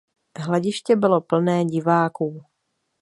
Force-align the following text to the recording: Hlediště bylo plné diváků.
Hlediště 0.39 0.95
bylo 0.95 1.21
plné 1.21 1.65
diváků. 1.65 2.45